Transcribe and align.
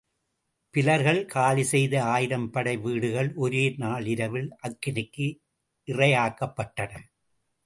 பிலர்கள் 0.75 1.25
காலிசெய்த 1.25 2.03
ஆயிரம் 2.03 2.47
படைவீடுகள் 2.51 3.29
ஒரே 3.35 3.63
நாள் 3.77 4.05
இரவில் 4.05 4.49
அக்கினிக்கு 4.63 5.27
இறையாக்கப்பட்டன. 5.87 6.91